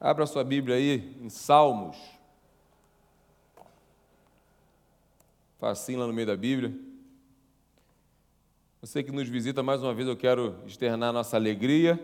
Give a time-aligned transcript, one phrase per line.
[0.00, 1.96] Abra sua Bíblia aí em Salmos.
[5.58, 6.78] Facinho lá no meio da Bíblia.
[8.82, 11.98] Você que nos visita mais uma vez, eu quero externar nossa alegria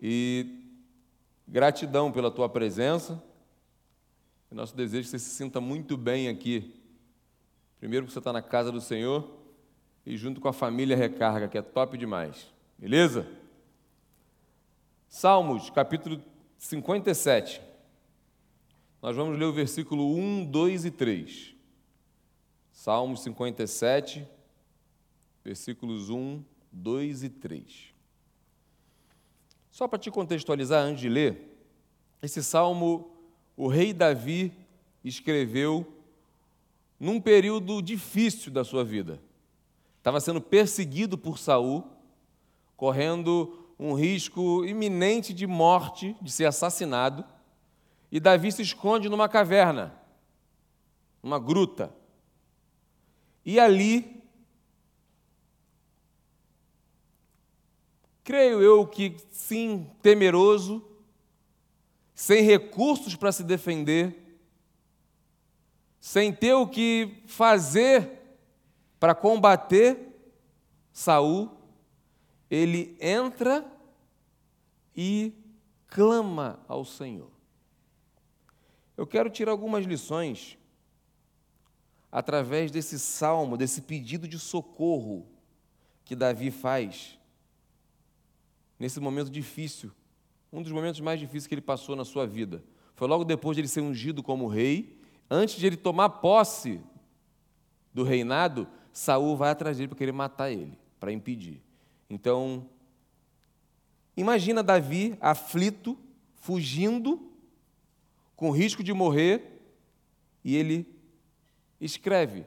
[0.00, 0.64] e
[1.46, 3.22] gratidão pela tua presença.
[4.50, 6.74] E nosso desejo é que você se sinta muito bem aqui.
[7.78, 9.30] Primeiro, porque você está na casa do Senhor
[10.06, 12.50] e junto com a família Recarga, que é top demais.
[12.78, 13.28] Beleza?
[15.08, 16.29] Salmos, capítulo
[16.60, 17.62] 57.
[19.00, 21.54] Nós vamos ler o versículo 1, 2 e 3.
[22.70, 24.28] Salmos 57,
[25.42, 27.94] versículos 1, 2 e 3.
[29.70, 31.58] Só para te contextualizar antes de ler,
[32.20, 33.10] esse salmo
[33.56, 34.52] o rei Davi
[35.02, 35.90] escreveu
[36.98, 39.18] num período difícil da sua vida.
[39.96, 41.84] Estava sendo perseguido por Saul,
[42.76, 47.24] correndo um risco iminente de morte, de ser assassinado,
[48.12, 49.98] e Davi se esconde numa caverna,
[51.22, 51.90] numa gruta.
[53.42, 54.22] E ali,
[58.22, 60.86] creio eu que sim, temeroso,
[62.14, 64.38] sem recursos para se defender,
[65.98, 68.38] sem ter o que fazer
[68.98, 69.96] para combater
[70.92, 71.59] Saul,
[72.50, 73.64] ele entra
[74.96, 75.32] e
[75.86, 77.30] clama ao Senhor.
[78.96, 80.58] Eu quero tirar algumas lições
[82.10, 85.26] através desse salmo, desse pedido de socorro
[86.04, 87.18] que Davi faz
[88.78, 89.92] nesse momento difícil,
[90.52, 92.64] um dos momentos mais difíceis que ele passou na sua vida.
[92.96, 94.98] Foi logo depois de ele ser ungido como rei,
[95.30, 96.80] antes de ele tomar posse
[97.92, 101.62] do reinado, Saul vai atrás dele para querer matar ele, para impedir.
[102.10, 102.66] Então,
[104.16, 105.96] imagina Davi aflito,
[106.34, 107.30] fugindo,
[108.34, 109.62] com risco de morrer,
[110.44, 110.86] e ele
[111.80, 112.44] escreve,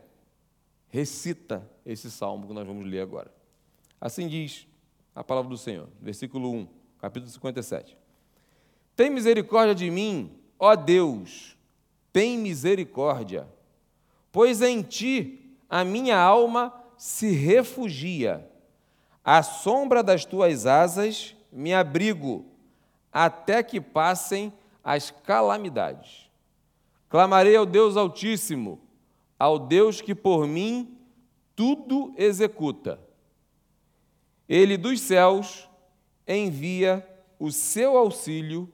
[0.89, 3.33] recita esse salmo que nós vamos ler agora.
[4.01, 4.67] Assim diz
[5.15, 6.67] a palavra do Senhor, versículo 1,
[6.99, 7.97] capítulo 57.
[8.97, 11.57] Tem misericórdia de mim, ó Deus,
[12.11, 13.47] tem misericórdia,
[14.31, 18.47] pois em ti a minha alma se refugia
[19.23, 22.45] à sombra das tuas asas me abrigo,
[23.11, 24.51] até que passem
[24.83, 26.29] as calamidades.
[27.07, 28.81] Clamarei ao Deus Altíssimo,
[29.37, 30.97] ao Deus que por mim
[31.55, 32.99] tudo executa.
[34.49, 35.69] Ele dos céus
[36.27, 37.07] envia
[37.39, 38.71] o seu auxílio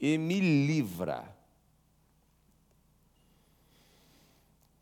[0.00, 1.36] e me livra.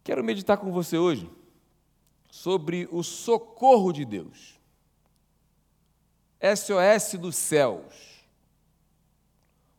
[0.05, 1.31] Quero meditar com você hoje
[2.31, 4.56] sobre o socorro de Deus.
[6.41, 8.25] SOS dos céus,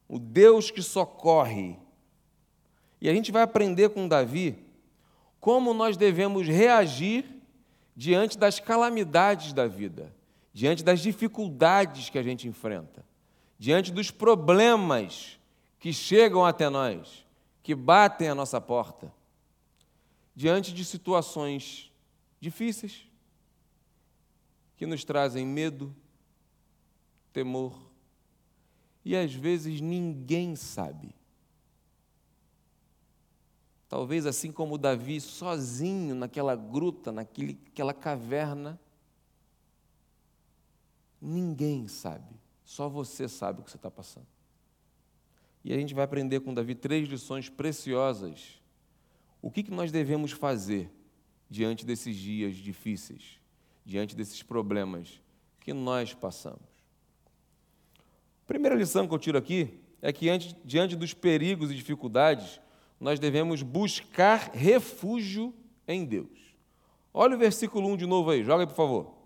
[0.07, 1.77] o Deus que socorre.
[2.99, 4.57] E a gente vai aprender com Davi
[5.39, 7.25] como nós devemos reagir
[7.95, 10.13] diante das calamidades da vida,
[10.53, 13.05] diante das dificuldades que a gente enfrenta,
[13.57, 15.39] diante dos problemas
[15.79, 17.25] que chegam até nós,
[17.61, 19.11] que batem a nossa porta,
[20.35, 21.91] diante de situações
[22.39, 23.07] difíceis
[24.75, 25.93] que nos trazem medo,
[27.37, 27.79] temor.
[29.05, 31.13] E às vezes ninguém sabe.
[33.87, 38.79] Talvez assim como Davi, sozinho naquela gruta, naquela caverna,
[41.21, 44.27] ninguém sabe, só você sabe o que você está passando.
[45.63, 48.59] E a gente vai aprender com Davi três lições preciosas.
[49.43, 50.91] O que, que nós devemos fazer
[51.47, 53.39] diante desses dias difíceis,
[53.85, 55.21] diante desses problemas
[55.59, 56.76] que nós passamos?
[58.47, 60.25] Primeira lição que eu tiro aqui é que
[60.63, 62.61] diante dos perigos e dificuldades,
[62.97, 65.53] nós devemos buscar refúgio
[65.85, 66.55] em Deus.
[67.13, 69.17] Olha o versículo 1 de novo aí, joga aí, por favor.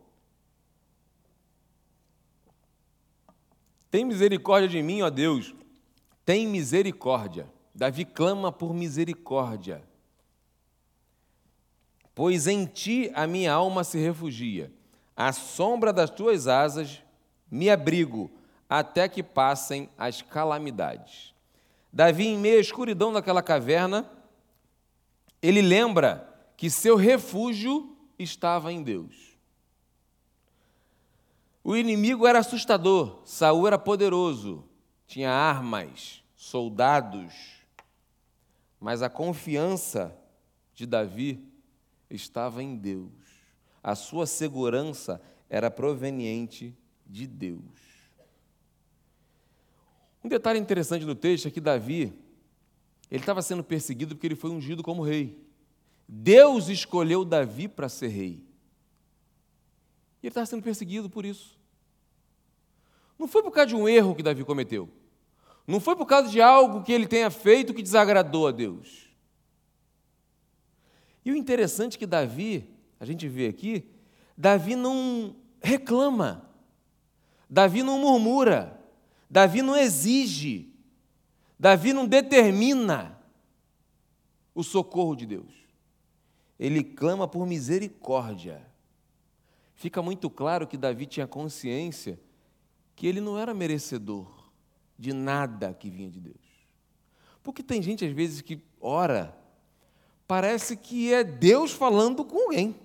[3.91, 5.53] Tem misericórdia de mim, ó Deus,
[6.25, 7.47] tem misericórdia.
[7.75, 9.83] Davi clama por misericórdia.
[12.15, 14.73] Pois em ti a minha alma se refugia,
[15.15, 17.03] à sombra das tuas asas
[17.49, 18.31] me abrigo
[18.71, 21.35] até que passem as calamidades.
[21.91, 24.09] Davi, em meio à escuridão daquela caverna,
[25.41, 26.25] ele lembra
[26.55, 29.37] que seu refúgio estava em Deus.
[31.61, 34.63] O inimigo era assustador, Saul era poderoso,
[35.05, 37.33] tinha armas, soldados,
[38.79, 40.17] mas a confiança
[40.73, 41.45] de Davi
[42.09, 43.11] estava em Deus.
[43.83, 46.73] A sua segurança era proveniente
[47.05, 47.90] de Deus.
[50.23, 52.13] Um detalhe interessante no texto é que Davi,
[53.09, 55.37] ele estava sendo perseguido porque ele foi ungido como rei.
[56.07, 58.43] Deus escolheu Davi para ser rei.
[60.21, 61.57] E ele estava sendo perseguido por isso.
[63.17, 64.89] Não foi por causa de um erro que Davi cometeu.
[65.65, 69.09] Não foi por causa de algo que ele tenha feito que desagradou a Deus.
[71.23, 72.67] E o interessante é que Davi,
[72.99, 73.89] a gente vê aqui,
[74.35, 76.49] Davi não reclama,
[77.49, 78.80] Davi não murmura,
[79.31, 80.69] Davi não exige,
[81.57, 83.17] Davi não determina
[84.53, 85.53] o socorro de Deus.
[86.59, 88.61] Ele clama por misericórdia.
[89.73, 92.19] Fica muito claro que Davi tinha consciência
[92.93, 94.27] que ele não era merecedor
[94.99, 96.35] de nada que vinha de Deus.
[97.41, 99.33] Porque tem gente, às vezes, que ora,
[100.27, 102.75] parece que é Deus falando com alguém.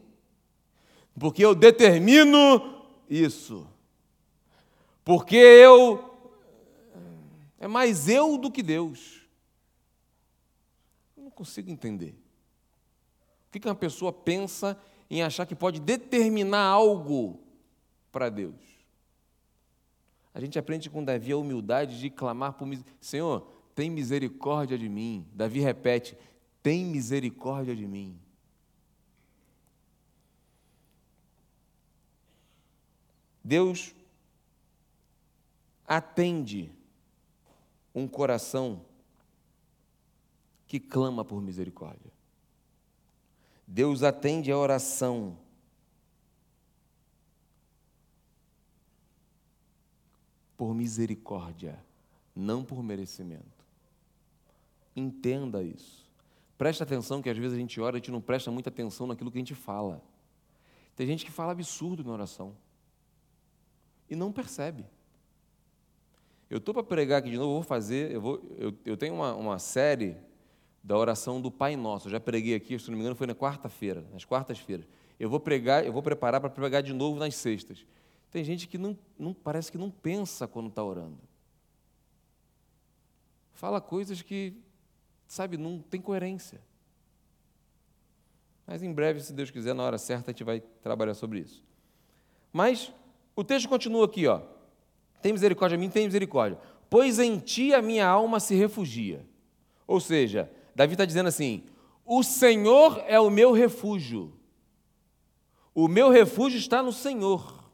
[1.19, 3.67] Porque eu determino isso.
[5.05, 6.06] Porque eu.
[7.59, 9.23] É mais eu do que Deus.
[11.17, 12.15] Eu não consigo entender.
[13.49, 17.41] O que uma pessoa pensa em achar que pode determinar algo
[18.13, 18.55] para Deus?
[20.35, 22.69] A gente aprende com Davi a humildade de clamar por
[23.01, 25.27] Senhor, tem misericórdia de mim.
[25.33, 26.15] Davi repete:
[26.63, 28.21] tem misericórdia de mim.
[33.43, 33.95] Deus
[35.87, 36.76] atende
[37.97, 38.85] um coração
[40.67, 42.13] que clama por misericórdia.
[43.67, 45.39] Deus atende a oração
[50.59, 51.83] por misericórdia,
[52.35, 53.65] não por merecimento.
[54.95, 56.07] Entenda isso.
[56.59, 59.07] Preste atenção que às vezes a gente ora e a gente não presta muita atenção
[59.07, 60.03] naquilo que a gente fala.
[60.95, 62.55] Tem gente que fala absurdo na oração
[64.09, 64.85] e não percebe.
[66.49, 69.35] Eu estou para pregar aqui de novo, vou fazer, eu, vou, eu, eu tenho uma,
[69.35, 70.17] uma série
[70.83, 72.07] da oração do Pai Nosso.
[72.07, 74.87] Eu já preguei aqui, se não me engano, foi na quarta-feira, nas quartas-feiras.
[75.19, 77.85] Eu vou pregar, eu vou preparar para pregar de novo nas sextas.
[78.31, 81.19] Tem gente que não, não parece que não pensa quando está orando.
[83.53, 84.55] Fala coisas que,
[85.27, 86.61] sabe, não tem coerência.
[88.67, 91.65] Mas em breve, se Deus quiser, na hora certa, a gente vai trabalhar sobre isso.
[92.53, 92.93] Mas
[93.35, 94.43] o texto continua aqui, ó.
[95.27, 96.57] Tem misericórdia de mim, tem misericórdia.
[96.89, 99.27] Pois em ti a minha alma se refugia.
[99.85, 101.65] Ou seja, Davi está dizendo assim:
[102.05, 104.33] o Senhor é o meu refúgio.
[105.75, 107.69] O meu refúgio está no Senhor.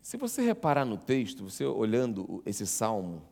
[0.00, 3.22] Se você reparar no texto, você olhando esse salmo,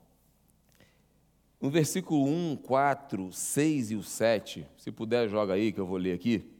[1.61, 5.99] no versículo 1, 4, 6 e o 7, se puder, joga aí que eu vou
[5.99, 6.60] ler aqui.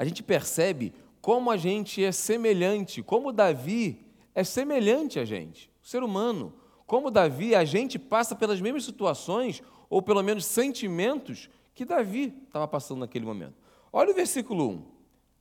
[0.00, 4.02] A gente percebe como a gente é semelhante, como Davi
[4.34, 6.54] é semelhante a gente, o ser humano.
[6.86, 12.66] Como Davi, a gente passa pelas mesmas situações, ou pelo menos sentimentos, que Davi estava
[12.66, 13.52] passando naquele momento.
[13.92, 14.84] Olha o versículo 1.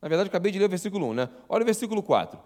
[0.02, 1.30] Na verdade, acabei de ler o versículo 1, né?
[1.48, 2.38] Olha o versículo 4.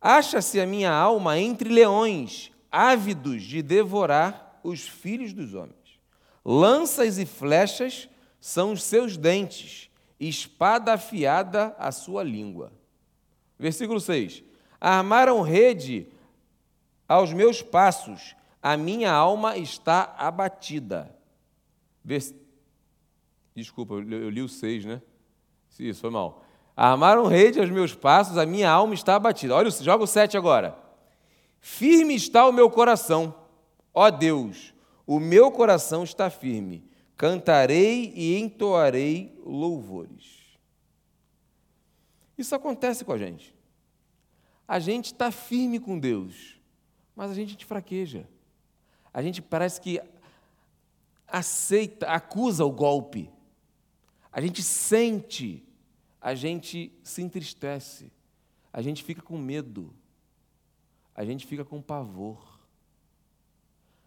[0.00, 5.98] Acha-se a minha alma entre leões, ávidos de devorar os filhos dos homens.
[6.44, 8.08] Lanças e flechas
[8.38, 9.90] são os seus dentes,
[10.28, 12.72] espada afiada a sua língua.
[13.58, 14.42] Versículo 6.
[14.80, 16.06] Armaram rede
[17.08, 21.14] aos meus passos, a minha alma está abatida.
[22.04, 22.34] Vers...
[23.54, 25.02] Desculpa, eu li o 6, né?
[25.78, 26.44] Isso, foi mal.
[26.76, 29.54] Armaram rede aos meus passos, a minha alma está abatida.
[29.54, 30.76] Olha, joga o 7 agora.
[31.60, 33.34] Firme está o meu coração,
[33.94, 34.74] ó Deus,
[35.06, 36.90] o meu coração está firme.
[37.22, 40.58] Cantarei e entoarei louvores.
[42.36, 43.54] Isso acontece com a gente.
[44.66, 46.60] A gente está firme com Deus,
[47.14, 48.28] mas a gente fraqueja.
[49.14, 50.00] A gente parece que
[51.28, 53.30] aceita, acusa o golpe.
[54.32, 55.64] A gente sente
[56.22, 58.12] a gente se entristece,
[58.72, 59.92] a gente fica com medo,
[61.12, 62.60] a gente fica com pavor,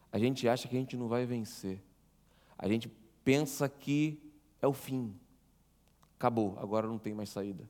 [0.10, 1.84] a gente acha que a gente não vai vencer,
[2.58, 2.90] a gente
[3.26, 4.22] pensa que
[4.62, 5.14] é o fim,
[6.18, 7.68] acabou, agora não tem mais saída,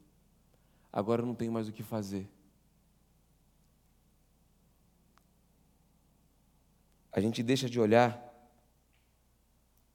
[0.92, 2.30] agora não tem mais o que fazer.
[7.12, 8.22] A gente deixa de olhar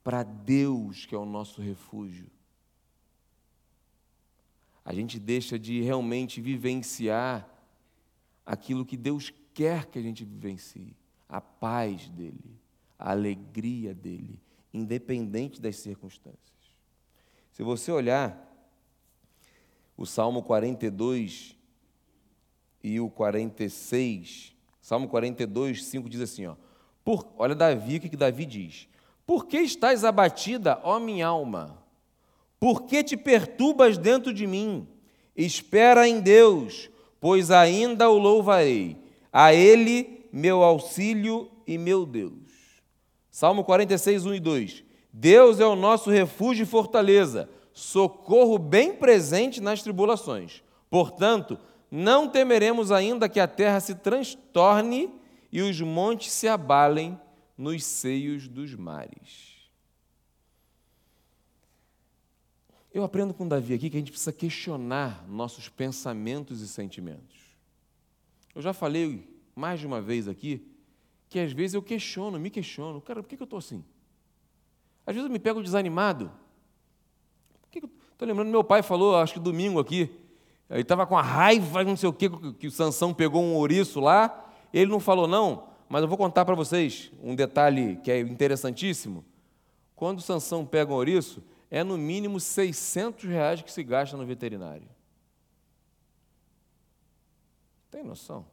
[0.03, 2.25] para Deus, que é o nosso refúgio.
[4.83, 7.47] A gente deixa de realmente vivenciar
[8.43, 10.95] aquilo que Deus quer que a gente vivencie,
[11.29, 12.59] a paz dele,
[12.97, 14.41] a alegria dele,
[14.73, 16.39] independente das circunstâncias.
[17.51, 18.47] Se você olhar,
[19.97, 21.55] o Salmo 42
[22.83, 24.55] e o 46.
[24.81, 26.55] Salmo 42, 5 diz assim: ó,
[27.03, 28.87] Por, olha Davi, o que, que Davi diz?
[29.25, 31.81] Por que estás abatida, ó minha alma?
[32.59, 34.87] Por que te perturbas dentro de mim?
[35.35, 38.97] Espera em Deus, pois ainda o louvarei.
[39.31, 42.40] A Ele, meu auxílio e meu Deus.
[43.31, 44.83] Salmo 46, 1 e 2.
[45.13, 50.61] Deus é o nosso refúgio e fortaleza, socorro bem presente nas tribulações.
[50.89, 51.57] Portanto,
[51.89, 55.09] não temeremos ainda que a terra se transtorne
[55.49, 57.19] e os montes se abalem
[57.57, 59.51] nos seios dos mares.
[62.93, 67.39] Eu aprendo com Davi aqui que a gente precisa questionar nossos pensamentos e sentimentos.
[68.53, 70.70] Eu já falei mais de uma vez aqui
[71.31, 73.81] que às vezes eu questiono, me questiono, cara, por que eu estou assim?
[75.05, 76.29] Às vezes eu me pego desanimado.
[77.73, 80.11] Estou lembrando, meu pai falou, acho que domingo aqui,
[80.69, 84.01] ele estava com a raiva, não sei o quê, que o Sansão pegou um ouriço
[84.01, 88.19] lá, ele não falou não, mas eu vou contar para vocês um detalhe que é
[88.19, 89.23] interessantíssimo.
[89.95, 94.25] Quando o Sansão pega um ouriço, é no mínimo 600 reais que se gasta no
[94.25, 94.89] veterinário.
[97.89, 98.45] Tem noção?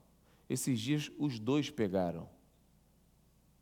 [0.49, 2.38] Esses dias os dois pegaram.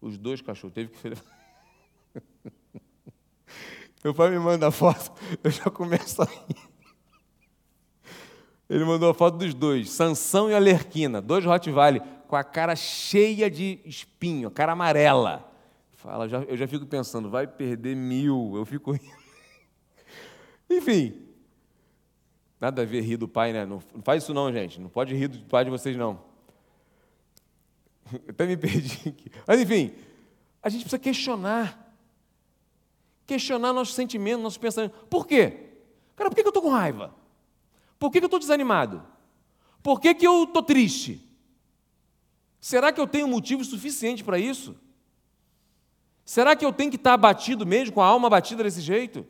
[0.07, 0.73] Os dois cachorros.
[0.73, 1.13] Teve que.
[4.05, 6.57] Meu pai me manda a foto, eu já começo a rir.
[8.71, 13.51] Ele mandou a foto dos dois, Sansão e Alerquina, dois Rottweiler, com a cara cheia
[13.51, 15.53] de espinho, cara amarela.
[15.95, 19.27] Fala, eu já fico pensando, vai perder mil, eu fico rindo.
[20.71, 21.27] Enfim,
[22.61, 23.67] nada a ver rir do pai, né?
[23.67, 26.36] Não, faz isso não, gente, não pode rir do pai de vocês, não.
[28.29, 29.31] Até me perdi aqui.
[29.47, 29.93] Mas, enfim,
[30.63, 31.87] a gente precisa questionar
[33.27, 34.97] questionar nossos sentimentos, nossos pensamentos.
[35.11, 35.71] Por quê?
[36.15, 37.15] Cara, por que eu estou com raiva?
[37.99, 39.05] Por que eu estou desanimado?
[39.83, 41.21] Por que, que eu estou triste?
[42.61, 44.77] Será que eu tenho motivo suficiente para isso?
[46.25, 49.27] Será que eu tenho que estar abatido mesmo, com a alma abatida desse jeito?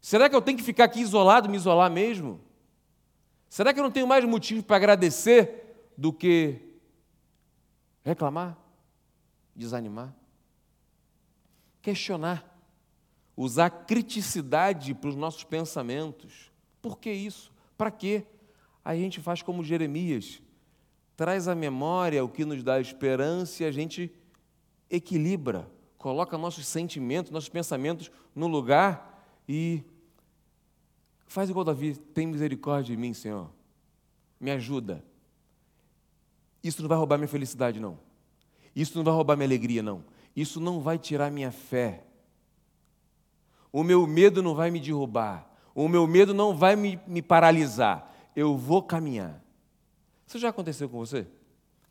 [0.00, 2.40] Será que eu tenho que ficar aqui isolado, me isolar mesmo?
[3.48, 6.71] Será que eu não tenho mais motivo para agradecer do que
[8.04, 8.58] reclamar,
[9.54, 10.14] desanimar?
[11.80, 12.52] Questionar
[13.36, 16.50] usar criticidade para os nossos pensamentos.
[16.80, 17.52] Por que isso?
[17.76, 18.24] Para quê?
[18.84, 20.42] A gente faz como Jeremias,
[21.16, 24.12] traz à memória o que nos dá esperança e a gente
[24.90, 29.82] equilibra, coloca nossos sentimentos, nossos pensamentos no lugar e
[31.26, 33.50] faz igual Davi, tem misericórdia de mim, Senhor.
[34.38, 35.04] Me ajuda.
[36.62, 37.98] Isso não vai roubar minha felicidade, não.
[38.74, 40.04] Isso não vai roubar minha alegria, não.
[40.34, 42.04] Isso não vai tirar minha fé.
[43.72, 45.50] O meu medo não vai me derrubar.
[45.74, 48.14] O meu medo não vai me, me paralisar.
[48.36, 49.42] Eu vou caminhar.
[50.26, 51.26] Isso já aconteceu com você?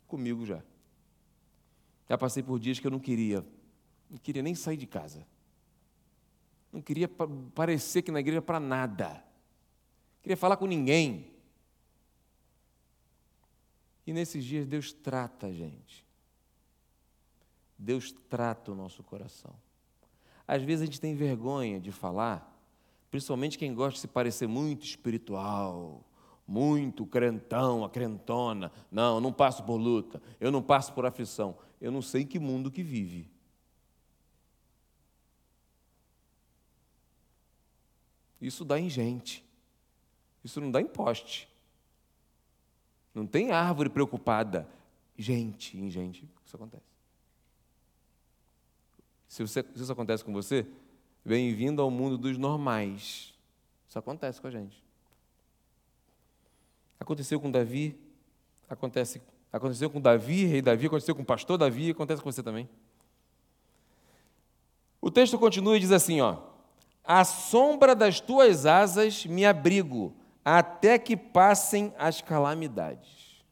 [0.06, 0.62] Comigo já.
[2.08, 3.44] Já passei por dias que eu não queria,
[4.10, 5.26] não queria nem sair de casa.
[6.72, 7.08] Não queria
[7.54, 9.08] parecer que na igreja para nada.
[9.08, 11.31] Não queria falar com ninguém.
[14.06, 16.04] E nesses dias Deus trata a gente.
[17.78, 19.54] Deus trata o nosso coração.
[20.46, 22.48] Às vezes a gente tem vergonha de falar,
[23.10, 26.04] principalmente quem gosta de se parecer muito espiritual,
[26.46, 28.70] muito crentão, a.
[28.90, 31.56] Não, eu não passo por luta, eu não passo por aflição.
[31.80, 33.30] Eu não sei que mundo que vive.
[38.40, 39.44] Isso dá em gente.
[40.44, 41.48] Isso não dá em poste.
[43.14, 44.68] Não tem árvore preocupada.
[45.16, 46.82] Gente, em gente, isso acontece.
[49.28, 50.66] Se, você, se isso acontece com você,
[51.24, 53.34] bem-vindo ao mundo dos normais.
[53.88, 54.82] Isso acontece com a gente.
[56.98, 57.96] Aconteceu com Davi,
[58.68, 59.20] acontece,
[59.52, 62.68] aconteceu com Davi, rei Davi, aconteceu com o pastor Davi, acontece com você também.
[65.00, 66.38] O texto continua e diz assim, ó:
[67.04, 70.14] "À sombra das tuas asas me abrigo,
[70.44, 73.42] até que passem as calamidades."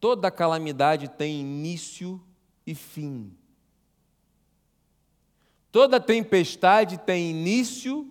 [0.00, 2.20] Toda calamidade tem início
[2.66, 3.34] e fim.
[5.72, 8.08] Toda tempestade tem início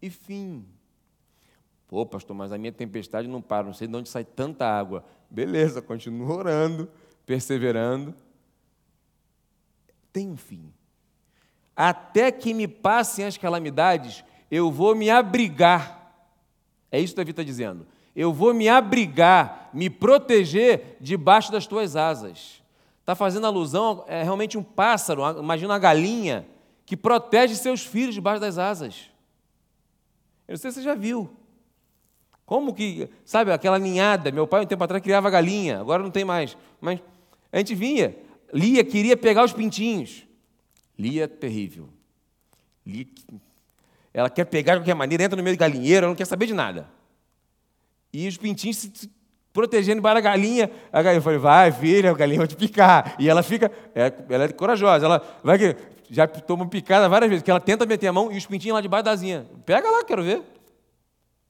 [0.00, 0.66] e fim.
[1.86, 5.04] Pô, pastor, mas a minha tempestade não para, não sei de onde sai tanta água.
[5.30, 6.90] Beleza, continua orando,
[7.24, 8.14] perseverando.
[10.12, 10.72] Tem um fim.
[11.76, 15.95] Até que me passem as calamidades, eu vou me abrigar.
[16.90, 17.86] É isso que Davi está dizendo.
[18.14, 22.62] Eu vou me abrigar, me proteger debaixo das tuas asas.
[23.00, 26.46] Está fazendo alusão, é realmente um pássaro, imagina uma galinha
[26.84, 29.10] que protege seus filhos debaixo das asas.
[30.48, 31.30] Eu não sei se você já viu.
[32.44, 34.30] Como que, sabe, aquela ninhada.
[34.30, 36.56] Meu pai, um tempo atrás, criava galinha, agora não tem mais.
[36.80, 37.00] Mas
[37.52, 38.16] a gente vinha,
[38.52, 40.24] Lia queria pegar os pintinhos.
[40.96, 41.88] Lia terrível.
[42.86, 43.06] Lia,
[44.16, 46.46] ela quer pegar de qualquer maneira, entra no meio do galinheiro, ela não quer saber
[46.46, 46.88] de nada.
[48.10, 49.10] E os pintinhos se
[49.52, 50.70] protegendo para a galinha.
[50.90, 53.14] A galinha falou, vai, filha, a galinha vai te picar.
[53.18, 55.76] E ela fica, é, ela é corajosa, ela vai que
[56.08, 58.80] já toma picada várias vezes, que ela tenta meter a mão e os pintinhos lá
[58.80, 59.46] debaixo da asinha.
[59.66, 60.42] Pega lá, quero ver.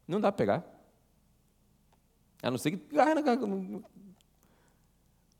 [0.08, 0.64] Não dá para pegar.
[2.42, 2.80] A não ser que.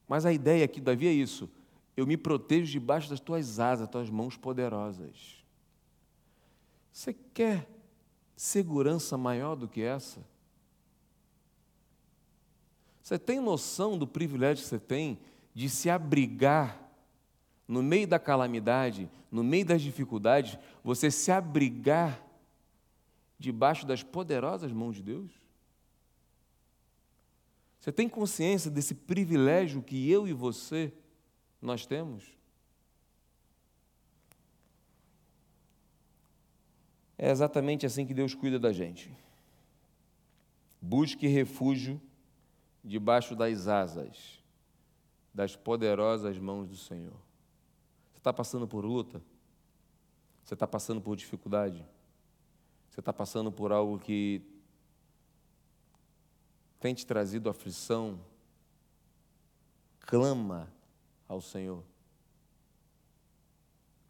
[0.07, 1.51] Mas a ideia aqui, Davi, é isso.
[1.97, 5.45] Eu me protejo debaixo das tuas asas, tuas mãos poderosas.
[6.97, 7.69] Você quer
[8.35, 10.27] segurança maior do que essa?
[13.03, 15.19] Você tem noção do privilégio que você tem
[15.53, 16.91] de se abrigar
[17.69, 22.19] no meio da calamidade, no meio das dificuldades, você se abrigar
[23.39, 25.31] debaixo das poderosas mãos de Deus?
[27.79, 30.91] Você tem consciência desse privilégio que eu e você
[31.61, 32.36] nós temos?
[37.19, 39.11] É exatamente assim que Deus cuida da gente.
[40.81, 42.01] Busque refúgio
[42.85, 44.37] debaixo das asas
[45.37, 47.13] das poderosas mãos do Senhor.
[48.11, 49.23] Você está passando por luta?
[50.43, 51.87] Você está passando por dificuldade?
[52.89, 54.41] Você está passando por algo que
[56.81, 58.19] tem te trazido aflição?
[60.01, 60.73] Clama
[61.29, 61.85] ao Senhor.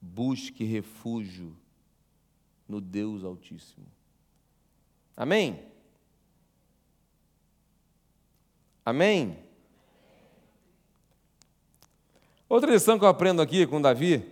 [0.01, 1.57] Busque refúgio
[2.69, 3.87] no Deus Altíssimo.
[5.17, 5.61] Amém?
[8.85, 9.39] Amém?
[12.49, 14.25] Outra lição que eu aprendo aqui com Davi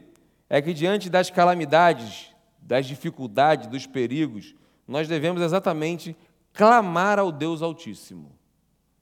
[0.49, 4.55] é que diante das calamidades, das dificuldades, dos perigos,
[4.87, 6.17] nós devemos exatamente
[6.53, 8.39] clamar ao Deus Altíssimo.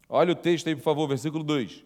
[0.08, 1.84] Olha o texto aí, por favor, versículo 2.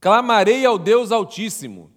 [0.00, 1.90] Clamarei ao Deus Altíssimo,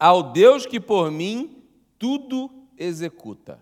[0.00, 1.62] ao Deus que por mim
[1.98, 3.60] tudo executa.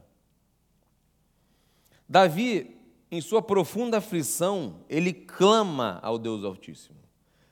[2.09, 2.77] Davi,
[3.11, 6.96] em sua profunda aflição, ele clama ao Deus Altíssimo.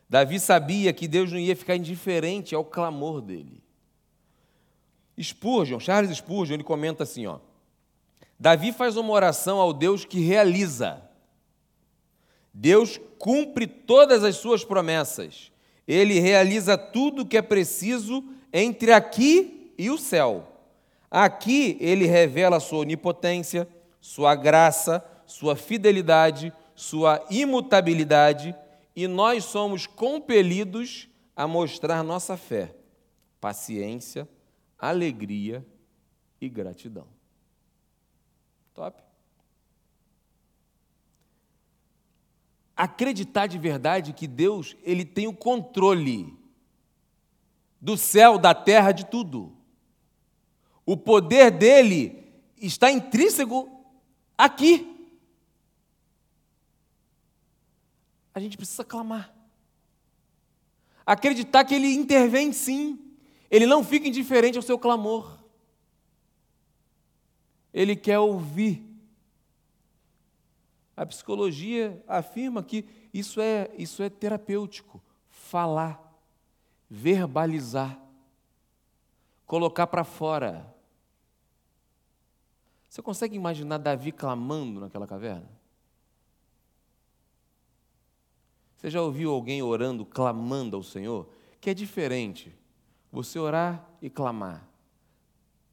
[0.09, 3.61] Davi sabia que Deus não ia ficar indiferente ao clamor dele.
[5.21, 7.41] Spurgeon, Charles Spurgeon, ele comenta assim, ó:
[8.39, 11.03] Davi faz uma oração ao Deus que realiza.
[12.55, 15.51] Deus cumpre todas as suas promessas.
[15.89, 18.25] Ele realiza tudo o que é preciso
[18.59, 20.51] entre aqui e o céu.
[21.11, 23.69] Aqui ele revela sua onipotência,
[24.01, 28.57] sua graça, sua fidelidade, sua imutabilidade,
[28.95, 32.75] e nós somos compelidos a mostrar nossa fé,
[33.39, 34.27] paciência,
[34.79, 35.63] alegria
[36.41, 37.07] e gratidão.
[38.73, 39.03] Top?
[42.75, 46.46] Acreditar de verdade que Deus, ele tem o controle
[47.81, 49.57] do céu, da terra, de tudo.
[50.85, 52.25] O poder dele
[52.57, 53.69] está intrínseco
[54.37, 55.11] aqui.
[58.35, 59.35] A gente precisa clamar.
[61.05, 62.99] Acreditar que Ele intervém sim.
[63.51, 65.39] Ele não fica indiferente ao seu clamor.
[67.73, 68.85] Ele quer ouvir.
[70.97, 75.03] A psicologia afirma que isso é, isso é terapêutico.
[75.29, 76.06] Falar,
[76.89, 78.01] verbalizar,
[79.45, 80.75] colocar para fora.
[82.89, 85.49] Você consegue imaginar Davi clamando naquela caverna?
[88.77, 91.29] Você já ouviu alguém orando, clamando ao Senhor?
[91.61, 92.55] Que é diferente
[93.11, 94.69] você orar e clamar.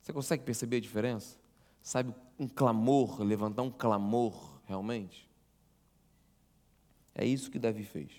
[0.01, 1.37] Você consegue perceber a diferença?
[1.81, 5.29] Sabe um clamor, levantar um clamor realmente?
[7.13, 8.11] É isso que Davi fez.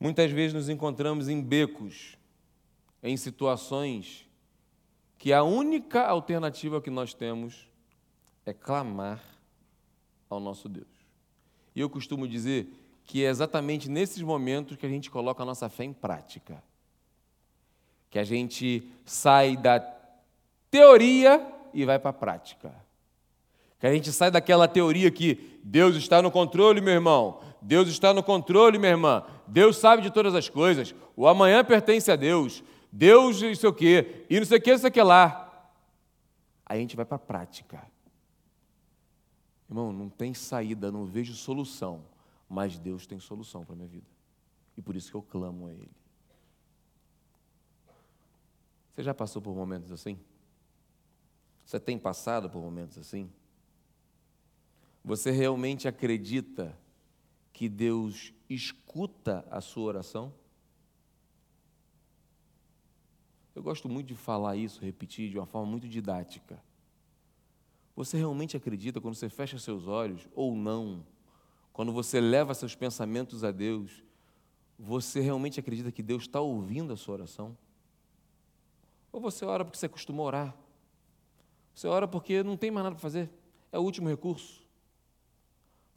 [0.00, 2.16] Muitas vezes nos encontramos em becos,
[3.02, 4.28] em situações
[5.18, 7.68] que a única alternativa que nós temos
[8.46, 9.20] é clamar
[10.30, 10.86] ao nosso Deus.
[11.74, 12.72] E eu costumo dizer
[13.04, 16.62] que é exatamente nesses momentos que a gente coloca a nossa fé em prática.
[18.10, 19.80] Que a gente sai da
[20.70, 22.87] teoria e vai para a prática.
[23.78, 27.40] Que a gente sai daquela teoria que Deus está no controle, meu irmão.
[27.60, 29.24] Deus está no controle, minha irmã.
[29.46, 30.94] Deus sabe de todas as coisas.
[31.16, 32.62] O amanhã pertence a Deus.
[32.90, 35.70] Deus não sei o quê, e não sei o que, não sei o que lá.
[36.64, 37.86] Aí a gente vai para a prática.
[39.68, 42.02] Irmão, não tem saída, não vejo solução,
[42.48, 44.06] mas Deus tem solução para a minha vida.
[44.76, 45.90] E por isso que eu clamo a Ele.
[48.94, 50.18] Você já passou por momentos assim?
[51.64, 53.30] Você tem passado por momentos assim?
[55.04, 56.76] Você realmente acredita
[57.52, 60.32] que Deus escuta a sua oração?
[63.54, 66.62] Eu gosto muito de falar isso, repetir de uma forma muito didática.
[67.96, 71.04] Você realmente acredita quando você fecha seus olhos ou não?
[71.72, 74.04] Quando você leva seus pensamentos a Deus,
[74.78, 77.58] você realmente acredita que Deus está ouvindo a sua oração?
[79.10, 80.56] Ou você ora porque você costuma orar?
[81.74, 83.28] Você ora porque não tem mais nada para fazer,
[83.72, 84.67] é o último recurso.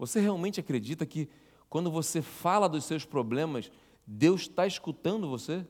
[0.01, 1.29] Você realmente acredita que
[1.69, 3.71] quando você fala dos seus problemas,
[4.03, 5.63] Deus está escutando você?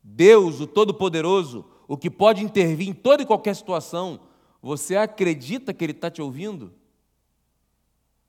[0.00, 4.20] Deus, o Todo-Poderoso, o que pode intervir em toda e qualquer situação,
[4.62, 6.72] você acredita que Ele está te ouvindo?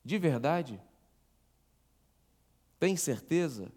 [0.04, 0.82] De verdade?
[2.80, 3.70] Tem certeza?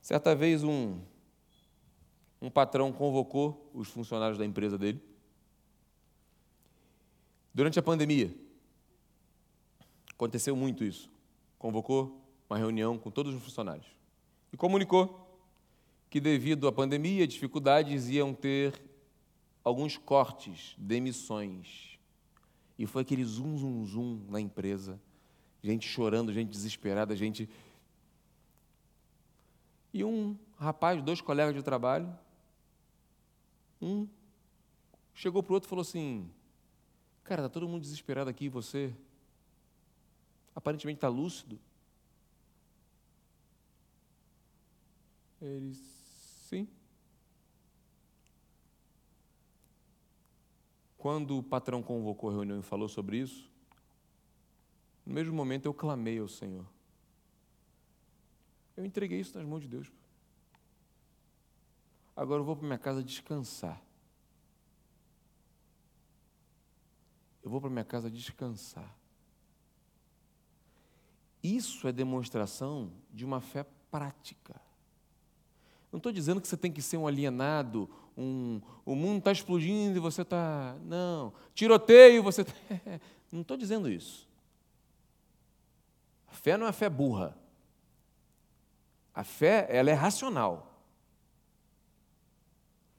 [0.00, 0.98] Certa vez um,
[2.40, 5.15] um patrão convocou os funcionários da empresa dele.
[7.56, 8.36] Durante a pandemia,
[10.12, 11.10] aconteceu muito isso.
[11.58, 13.86] Convocou uma reunião com todos os funcionários
[14.52, 15.26] e comunicou
[16.10, 18.78] que, devido à pandemia, dificuldades iam ter
[19.64, 21.98] alguns cortes, demissões.
[22.78, 25.00] E foi aquele zum, zum, zum na empresa,
[25.62, 27.48] gente chorando, gente desesperada, gente
[29.94, 32.14] e um rapaz, dois colegas de trabalho,
[33.80, 34.06] um
[35.14, 36.30] chegou para o outro e falou assim:
[37.26, 38.94] Cara, está todo mundo desesperado aqui, você
[40.54, 41.58] aparentemente está lúcido.
[45.42, 46.68] Ele, sim.
[50.96, 53.50] Quando o patrão convocou a reunião e falou sobre isso,
[55.04, 56.64] no mesmo momento eu clamei ao Senhor.
[58.76, 59.90] Eu entreguei isso nas mãos de Deus.
[62.14, 63.82] Agora eu vou para minha casa descansar.
[67.46, 68.92] Eu vou para minha casa descansar.
[71.40, 74.60] Isso é demonstração de uma fé prática.
[75.92, 79.96] Não estou dizendo que você tem que ser um alienado, um, o mundo está explodindo
[79.96, 80.74] e você está.
[80.86, 81.32] Não.
[81.54, 82.42] Tiroteio, você.
[82.42, 82.52] Tá,
[83.30, 84.28] não estou dizendo isso.
[86.26, 87.38] A fé não é fé burra.
[89.14, 90.82] A fé, ela é racional.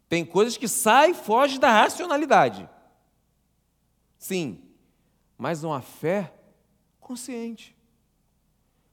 [0.07, 2.76] Tem coisas que saem e fogem da racionalidade.
[4.17, 4.61] Sim,
[5.37, 6.33] mas uma fé
[6.99, 7.75] consciente.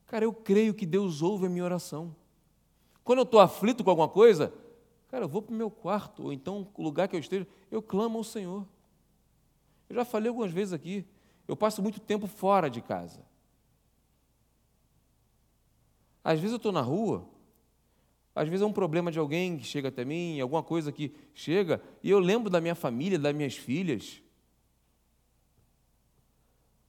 [0.07, 2.15] Cara, eu creio que Deus ouve a minha oração.
[3.03, 4.53] Quando eu estou aflito com alguma coisa,
[5.09, 7.83] cara, eu vou para o meu quarto, ou então o lugar que eu esteja, eu
[7.83, 8.67] clamo ao Senhor.
[9.89, 11.05] Eu já falei algumas vezes aqui,
[11.47, 13.21] eu passo muito tempo fora de casa.
[16.23, 17.29] Às vezes eu estou na rua,
[18.35, 21.83] às vezes é um problema de alguém que chega até mim, alguma coisa que chega,
[22.03, 24.23] e eu lembro da minha família, das minhas filhas.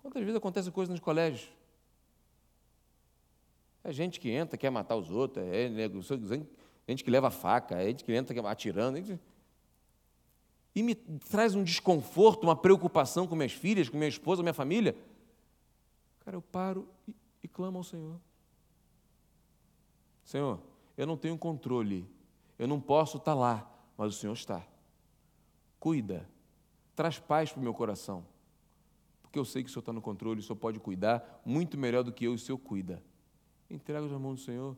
[0.05, 1.49] Quantas vezes acontece coisa nos colégios?
[3.83, 5.67] É gente que entra, quer matar os outros, é
[6.87, 9.19] gente que leva faca, é gente que entra atirando.
[10.75, 14.95] E me traz um desconforto, uma preocupação com minhas filhas, com minha esposa, minha família.
[16.19, 18.21] Cara, eu paro e, e clamo ao Senhor.
[20.23, 20.59] Senhor,
[20.95, 22.07] eu não tenho controle,
[22.59, 24.63] eu não posso estar lá, mas o Senhor está.
[25.79, 26.29] Cuida,
[26.95, 28.23] traz paz para o meu coração,
[29.35, 32.05] porque eu sei que o Senhor está no controle, o Senhor pode cuidar muito melhor
[32.05, 33.03] do que eu, o Senhor cuida.
[33.69, 34.77] Entrego nas mãos do Senhor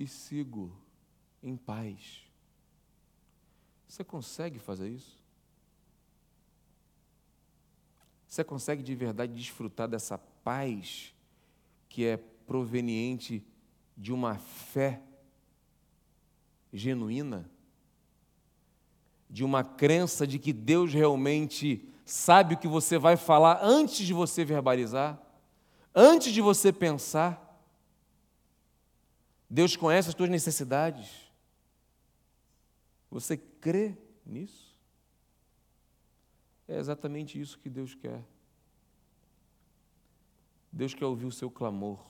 [0.00, 0.74] e sigo
[1.42, 2.22] em paz.
[3.86, 5.22] Você consegue fazer isso?
[8.26, 11.14] Você consegue de verdade desfrutar dessa paz
[11.90, 13.44] que é proveniente
[13.94, 15.02] de uma fé
[16.72, 17.50] genuína,
[19.28, 24.12] de uma crença de que Deus realmente sabe o que você vai falar antes de
[24.12, 25.20] você verbalizar,
[25.94, 27.40] antes de você pensar.
[29.48, 31.30] Deus conhece as tuas necessidades.
[33.10, 34.74] Você crê nisso?
[36.66, 38.22] É exatamente isso que Deus quer.
[40.72, 42.00] Deus quer ouvir o seu clamor.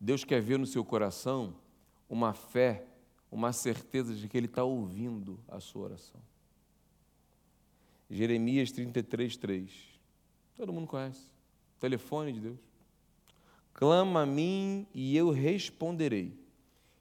[0.00, 1.54] Deus quer ver no seu coração
[2.08, 2.84] uma fé,
[3.30, 6.20] uma certeza de que Ele está ouvindo a sua oração.
[8.12, 9.70] Jeremias 33, 3.
[10.54, 11.22] Todo mundo conhece.
[11.80, 12.58] Telefone de Deus.
[13.72, 16.36] Clama a mim e eu responderei,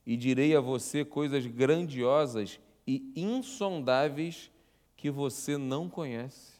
[0.07, 4.49] e direi a você coisas grandiosas e insondáveis
[4.95, 6.53] que você não conhece.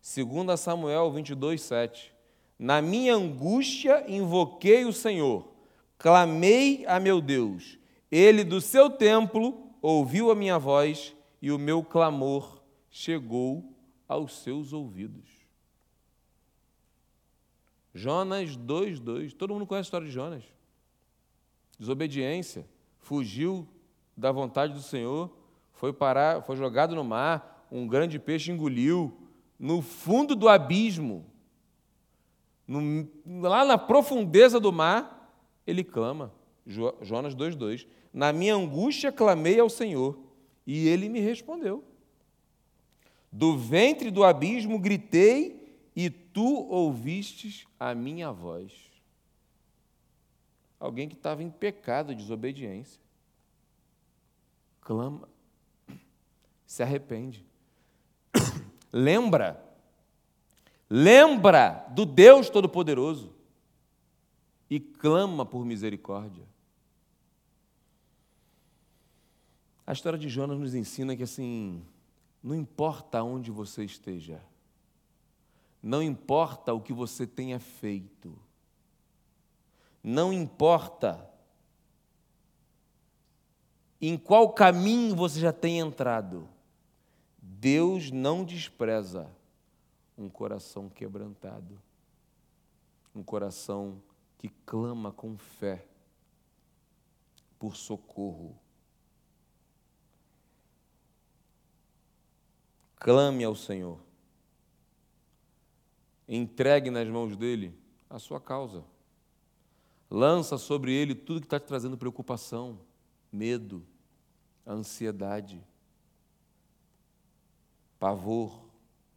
[0.00, 2.14] Segundo Samuel 22, 7.
[2.56, 5.52] Na minha angústia invoquei o Senhor,
[5.98, 7.78] clamei a meu Deus.
[8.12, 13.74] Ele do seu templo ouviu a minha voz e o meu clamor chegou
[14.08, 15.28] aos seus ouvidos.
[17.92, 19.34] Jonas 2:2.
[19.34, 20.44] Todo mundo conhece a história de Jonas.
[21.78, 22.64] Desobediência,
[23.00, 23.68] fugiu
[24.16, 25.36] da vontade do Senhor,
[25.72, 29.12] foi parar, foi jogado no mar, um grande peixe engoliu
[29.58, 31.26] no fundo do abismo.
[32.68, 33.08] No,
[33.48, 36.32] lá na profundeza do mar, ele clama.
[36.64, 37.86] Jonas 2:2.
[38.12, 40.31] Na minha angústia clamei ao Senhor,
[40.66, 41.84] e ele me respondeu.
[43.30, 45.62] Do ventre do abismo gritei,
[45.94, 48.72] e tu ouvistes a minha voz.
[50.80, 53.00] Alguém que estava em pecado, desobediência.
[54.80, 55.28] Clama,
[56.66, 57.46] se arrepende.
[58.92, 59.62] Lembra,
[60.90, 63.32] lembra do Deus Todo-Poderoso
[64.68, 66.44] e clama por misericórdia.
[69.92, 71.84] A história de Jonas nos ensina que assim,
[72.42, 74.42] não importa onde você esteja,
[75.82, 78.34] não importa o que você tenha feito,
[80.02, 81.30] não importa
[84.00, 86.48] em qual caminho você já tem entrado,
[87.36, 89.30] Deus não despreza
[90.16, 91.78] um coração quebrantado,
[93.14, 94.00] um coração
[94.38, 95.86] que clama com fé
[97.58, 98.61] por socorro.
[103.02, 103.98] Clame ao Senhor.
[106.28, 107.76] Entregue nas mãos dele
[108.08, 108.84] a sua causa.
[110.08, 112.78] Lança sobre ele tudo que está te trazendo preocupação,
[113.32, 113.84] medo,
[114.64, 115.60] ansiedade,
[117.98, 118.62] pavor,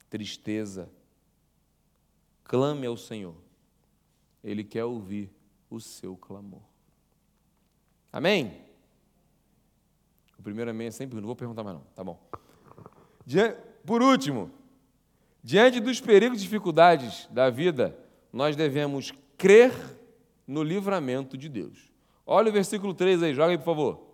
[0.09, 0.89] tristeza.
[2.43, 3.35] Clame ao Senhor.
[4.43, 5.31] Ele quer ouvir
[5.69, 6.63] o seu clamor.
[8.11, 8.65] Amém?
[10.39, 12.19] O primeiro amém é sempre, não vou perguntar mais não, tá bom.
[13.85, 14.51] Por último,
[15.43, 17.97] diante dos perigos e dificuldades da vida,
[18.33, 19.71] nós devemos crer
[20.47, 21.91] no livramento de Deus.
[22.25, 24.05] Olha o versículo 3 aí, joga aí, por favor.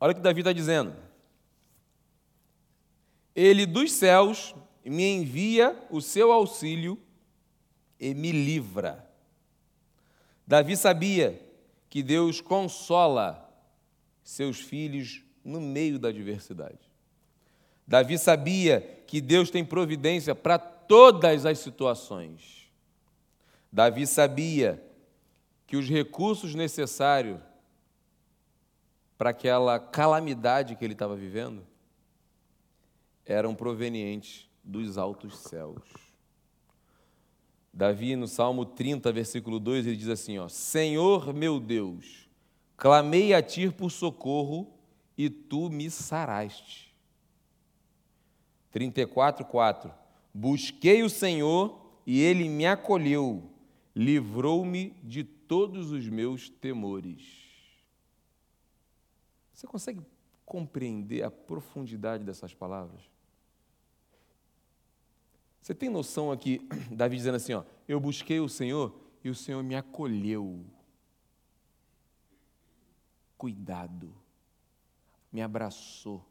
[0.00, 0.96] Olha o que Davi está dizendo.
[3.36, 4.52] Ele dos céus
[4.84, 6.98] me envia o seu auxílio
[8.00, 9.08] e me livra.
[10.44, 11.40] Davi sabia
[11.88, 13.48] que Deus consola
[14.24, 16.78] seus filhos no meio da adversidade.
[17.86, 22.70] Davi sabia que Deus tem providência para todas as situações.
[23.70, 24.82] Davi sabia
[25.66, 27.40] que os recursos necessários
[29.16, 31.64] para aquela calamidade que ele estava vivendo
[33.24, 35.82] eram provenientes dos altos céus.
[37.72, 42.28] Davi, no Salmo 30, versículo 2, ele diz assim: ó, Senhor meu Deus,
[42.76, 44.68] clamei a ti por socorro
[45.16, 46.94] e tu me saraste.
[48.70, 49.92] 34, 4.
[50.32, 53.50] Busquei o Senhor e ele me acolheu,
[53.94, 57.42] livrou-me de todos os meus temores.
[59.52, 60.00] Você consegue
[60.44, 63.02] compreender a profundidade dessas palavras?
[65.60, 69.62] Você tem noção aqui, Davi dizendo assim: ó, eu busquei o Senhor e o Senhor
[69.62, 70.64] me acolheu.
[73.36, 74.21] Cuidado
[75.32, 76.24] me abraçou,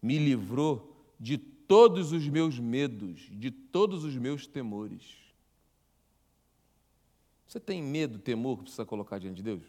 [0.00, 5.24] me livrou de todos os meus medos, de todos os meus temores.
[7.46, 9.62] Você tem medo, temor que precisa colocar diante de Deus?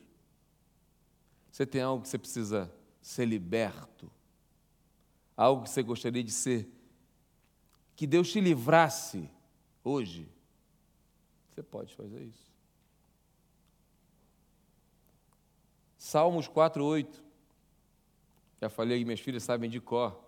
[1.51, 4.11] Você tem algo que você precisa ser liberto?
[5.37, 6.69] Algo que você gostaria de ser?
[7.95, 9.29] Que Deus te livrasse
[9.83, 10.27] hoje?
[11.49, 12.51] Você pode fazer isso.
[15.97, 17.23] Salmos 4, 8.
[18.61, 20.23] Já falei, minhas filhas sabem de cor.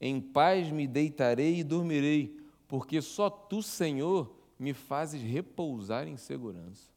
[0.00, 6.90] Em paz me deitarei e dormirei, porque só tu, Senhor, me fazes repousar em segurança.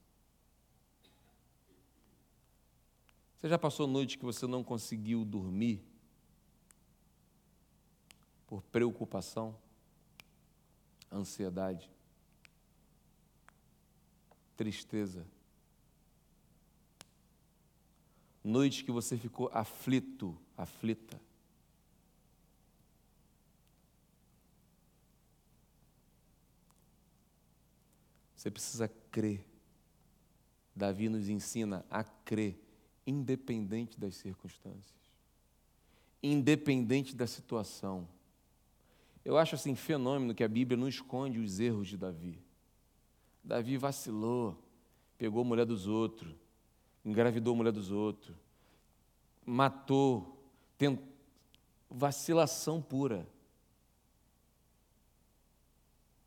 [3.39, 5.83] Você já passou noite que você não conseguiu dormir
[8.45, 9.55] por preocupação,
[11.11, 11.89] ansiedade,
[14.55, 15.25] tristeza?
[18.43, 21.19] Noite que você ficou aflito, aflita.
[28.35, 29.45] Você precisa crer.
[30.75, 32.59] Davi nos ensina a crer,
[33.05, 34.95] independente das circunstâncias,
[36.23, 38.07] independente da situação.
[39.23, 42.41] Eu acho assim fenômeno que a Bíblia não esconde os erros de Davi.
[43.43, 44.57] Davi vacilou,
[45.19, 46.33] pegou a mulher dos outros,
[47.03, 48.35] engravidou a mulher dos outros,
[49.45, 50.37] matou,
[51.89, 53.27] vacilação pura.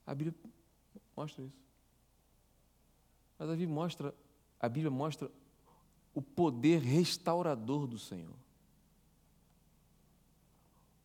[0.07, 0.35] A Bíblia
[1.17, 1.65] mostra isso.
[3.39, 4.15] Mas a Bíblia mostra,
[4.61, 5.31] a Bíblia mostra
[6.15, 8.35] o poder restaurador do Senhor.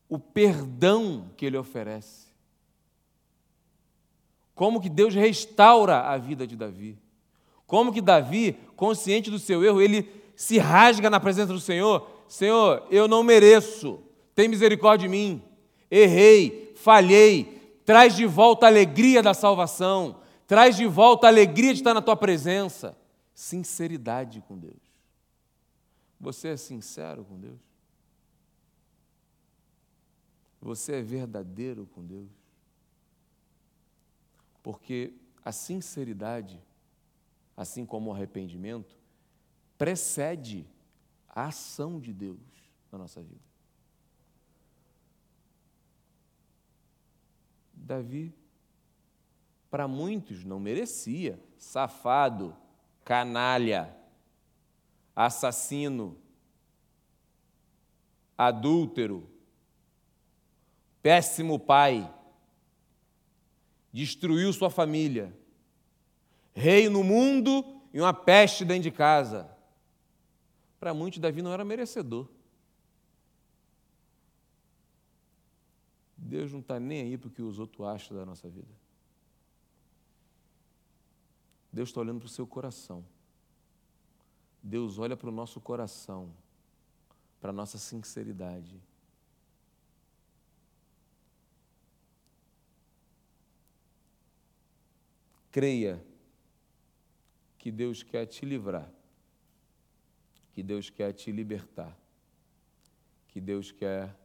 [0.07, 2.27] O perdão que ele oferece.
[4.53, 6.97] Como que Deus restaura a vida de Davi.
[7.69, 12.09] Como que Davi, consciente do seu erro, ele se rasga na presença do Senhor.
[12.27, 13.99] Senhor, eu não mereço.
[14.33, 15.39] Tem misericórdia de mim.
[15.89, 17.79] Errei, falhei.
[17.85, 20.19] Traz de volta a alegria da salvação.
[20.47, 22.97] Traz de volta a alegria de estar na tua presença.
[23.35, 24.81] Sinceridade com Deus.
[26.19, 27.59] Você é sincero com Deus?
[30.59, 32.31] Você é verdadeiro com Deus?
[34.63, 35.13] Porque
[35.45, 36.59] a sinceridade,
[37.59, 38.95] assim como o arrependimento,
[39.77, 40.65] precede
[41.27, 42.39] a ação de Deus
[42.89, 43.41] na nossa vida.
[47.73, 48.33] Davi,
[49.69, 52.55] para muitos, não merecia, safado,
[53.03, 53.93] canalha,
[55.13, 56.17] assassino,
[58.37, 59.29] adúltero,
[61.01, 62.09] péssimo pai,
[63.91, 65.37] destruiu sua família,
[66.59, 69.49] rei no mundo e uma peste dentro de casa.
[70.79, 72.27] Para muitos, Davi não era merecedor.
[76.17, 78.67] Deus não está nem aí para o que os outros acham da nossa vida.
[81.71, 83.05] Deus está olhando para o seu coração.
[84.61, 86.31] Deus olha para o nosso coração,
[87.39, 88.79] para a nossa sinceridade.
[95.51, 96.03] Creia
[97.59, 98.89] que Deus quer te livrar,
[100.53, 101.95] que Deus quer te libertar,
[103.27, 104.15] que Deus quer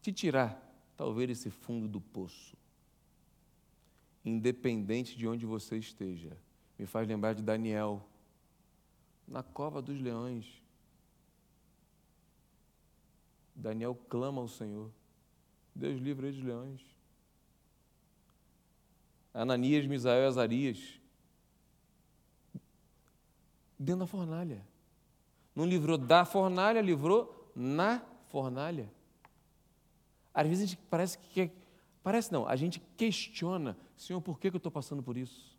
[0.00, 0.60] te tirar,
[0.96, 2.56] talvez, esse fundo do poço,
[4.24, 6.36] independente de onde você esteja.
[6.78, 8.04] Me faz lembrar de Daniel,
[9.28, 10.60] na cova dos leões.
[13.54, 14.90] Daniel clama ao Senhor.
[15.74, 16.91] Deus livra ele dos leões.
[19.34, 21.00] Ananias, Misael e Azarias.
[23.78, 24.64] Dentro da fornalha.
[25.54, 28.90] Não livrou da fornalha, livrou na fornalha.
[30.32, 31.50] Às vezes a gente parece que.
[32.02, 35.56] Parece não, a gente questiona, Senhor, por que, que eu estou passando por isso?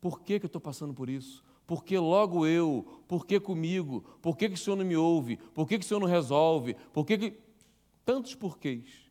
[0.00, 1.44] Por que, que eu estou passando por isso?
[1.64, 3.02] Por que logo eu?
[3.06, 4.00] Por que comigo?
[4.20, 5.36] Por que, que o Senhor não me ouve?
[5.36, 6.74] Por que, que o Senhor não resolve?
[6.92, 7.40] Por que, que.
[8.04, 9.01] Tantos porquês.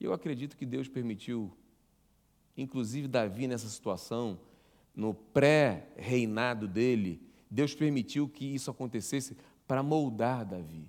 [0.00, 1.52] E eu acredito que Deus permitiu,
[2.56, 4.38] inclusive Davi nessa situação,
[4.94, 10.88] no pré-reinado dele, Deus permitiu que isso acontecesse para moldar Davi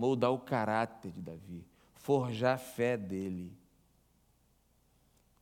[0.00, 3.52] moldar o caráter de Davi, forjar a fé dele.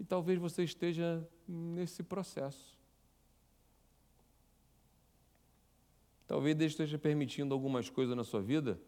[0.00, 2.76] E talvez você esteja nesse processo.
[6.26, 8.81] Talvez Deus esteja permitindo algumas coisas na sua vida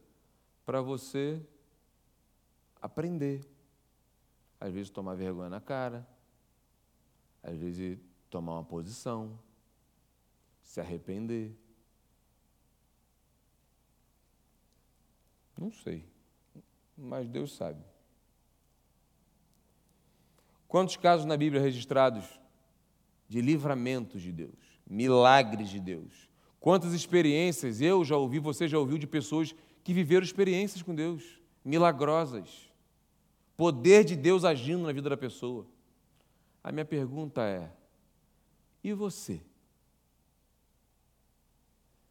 [0.67, 1.41] para você
[2.83, 3.41] aprender.
[4.61, 6.07] Às vezes tomar vergonha na cara,
[7.43, 9.39] às vezes tomar uma posição,
[10.63, 11.57] se arrepender.
[15.59, 16.05] Não sei,
[16.97, 17.83] mas Deus sabe.
[20.69, 22.41] Quantos casos na Bíblia registrados
[23.29, 26.31] de livramentos de Deus, milagres de Deus?
[26.61, 31.41] Quantas experiências eu já ouvi, você já ouviu de pessoas que viveram experiências com Deus,
[31.65, 32.70] milagrosas,
[33.61, 35.67] poder de Deus agindo na vida da pessoa.
[36.65, 37.71] A minha pergunta é:
[38.83, 39.39] e você?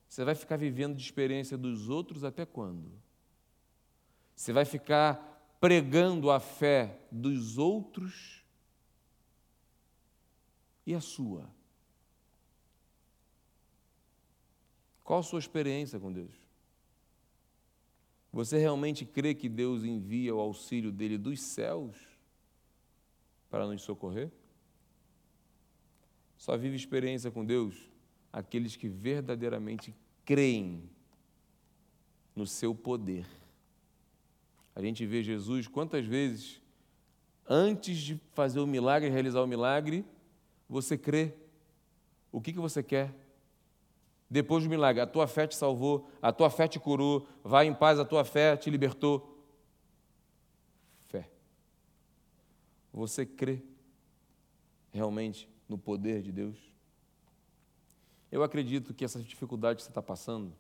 [0.08, 2.92] Você vai ficar vivendo de experiência dos outros até quando?
[4.36, 8.46] Você vai ficar pregando a fé dos outros
[10.86, 11.50] e a sua.
[15.04, 16.39] Qual a sua experiência com Deus?
[18.32, 21.96] Você realmente crê que Deus envia o auxílio dele dos céus
[23.50, 24.32] para nos socorrer?
[26.38, 27.90] Só vive experiência com Deus
[28.32, 30.90] aqueles que verdadeiramente creem
[32.36, 33.26] no seu poder.
[34.76, 36.62] A gente vê Jesus quantas vezes,
[37.48, 40.06] antes de fazer o milagre, realizar o milagre,
[40.70, 41.34] você crê.
[42.32, 43.14] O que, que você quer?
[44.30, 45.02] Depois do milagre.
[45.02, 48.24] A tua fé te salvou, a tua fé te curou, vai em paz, a tua
[48.24, 49.44] fé te libertou.
[51.08, 51.30] Fé.
[52.94, 53.64] Você crê
[54.92, 56.58] realmente no poder de Deus?
[58.32, 60.54] Eu acredito que essa dificuldade que você está passando,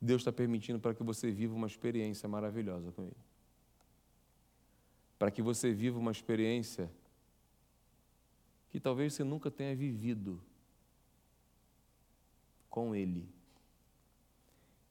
[0.00, 3.16] Deus está permitindo para que você viva uma experiência maravilhosa com Ele.
[5.16, 6.90] Para que você viva uma experiência
[8.70, 10.42] que talvez você nunca tenha vivido
[12.74, 13.24] com Ele.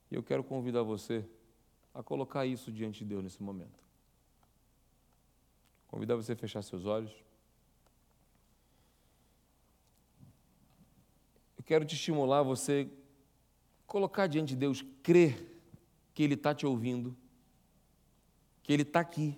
[0.10, 1.26] E eu quero convidar você
[1.94, 3.78] a colocar isso diante de Deus nesse momento.
[5.90, 7.12] Convidar você a fechar seus olhos.
[11.58, 12.90] Eu quero te estimular você
[13.86, 15.46] colocar diante de Deus, crer
[16.14, 17.14] que Ele está te ouvindo,
[18.64, 19.38] que Ele está aqui,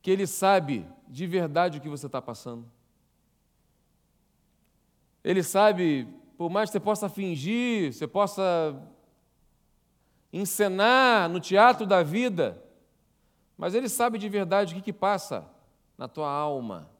[0.00, 2.66] que Ele sabe de verdade o que você está passando.
[5.22, 8.80] Ele sabe, por mais que você possa fingir, você possa
[10.32, 12.62] encenar no teatro da vida,
[13.56, 15.46] mas Ele sabe de verdade o que, que passa
[15.96, 16.90] na tua alma,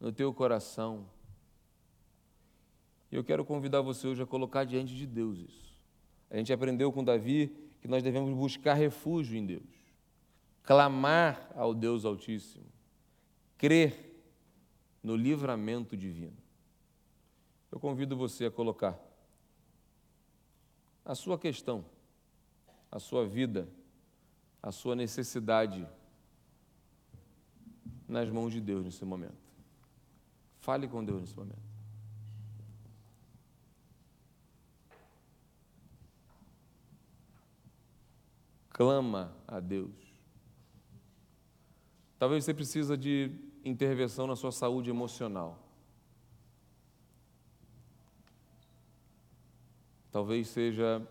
[0.00, 1.06] no teu coração.
[3.10, 5.70] E eu quero convidar você hoje a colocar diante de Deus isso.
[6.30, 9.66] A gente aprendeu com Davi que nós devemos buscar refúgio em Deus,
[10.62, 12.66] clamar ao Deus Altíssimo,
[13.56, 14.22] crer
[15.02, 16.36] no livramento divino.
[17.70, 18.98] Eu convido você a colocar
[21.04, 21.84] a sua questão,
[22.90, 23.68] a sua vida,
[24.62, 25.86] a sua necessidade
[28.06, 29.38] nas mãos de Deus nesse momento.
[30.58, 31.70] Fale com Deus nesse momento.
[38.70, 39.94] Clama a Deus.
[42.18, 43.30] Talvez você precisa de
[43.64, 45.69] intervenção na sua saúde emocional.
[50.10, 51.06] Talvez seja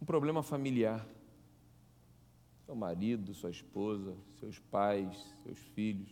[0.00, 1.06] um problema familiar.
[2.64, 6.10] Seu marido, sua esposa, seus pais, seus filhos.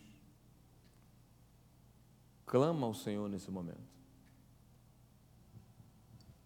[2.44, 3.90] Clama ao Senhor nesse momento.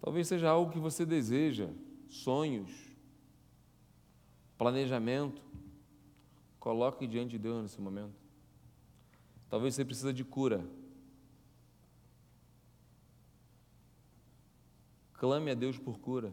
[0.00, 1.70] Talvez seja algo que você deseja,
[2.10, 2.70] sonhos,
[4.58, 5.42] planejamento.
[6.60, 8.14] Coloque diante de Deus nesse momento.
[9.48, 10.62] Talvez você precisa de cura.
[15.24, 16.30] Clame a Deus por cura.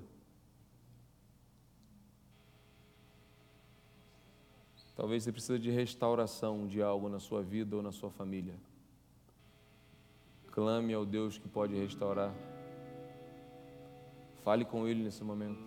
[4.98, 8.54] Talvez você precise de restauração de algo na sua vida ou na sua família.
[10.48, 12.36] Clame ao Deus que pode restaurar.
[14.44, 15.64] Fale com Ele nesse momento.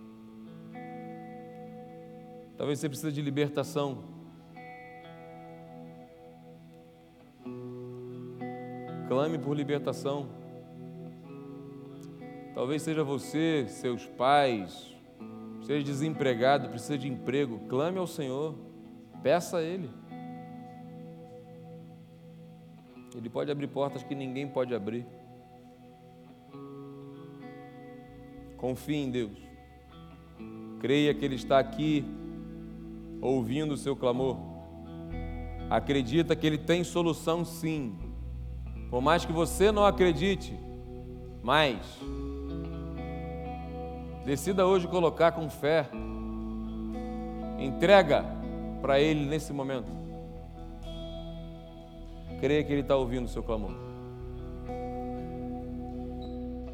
[2.58, 4.04] Talvez você precise de libertação.
[9.08, 10.43] Clame por libertação.
[12.54, 14.94] Talvez seja você, seus pais,
[15.62, 17.58] seja desempregado, precisa de emprego.
[17.68, 18.54] Clame ao Senhor,
[19.24, 19.90] peça a Ele.
[23.16, 25.04] Ele pode abrir portas que ninguém pode abrir.
[28.56, 29.38] Confie em Deus.
[30.78, 32.04] Creia que Ele está aqui,
[33.20, 34.36] ouvindo o seu clamor.
[35.68, 37.98] Acredita que Ele tem solução, sim.
[38.90, 40.56] Por mais que você não acredite,
[41.42, 41.78] mas
[44.24, 45.86] Decida hoje colocar com fé.
[47.58, 48.24] Entrega
[48.80, 49.90] para Ele nesse momento.
[52.40, 53.93] Creia que Ele está ouvindo o seu clamor.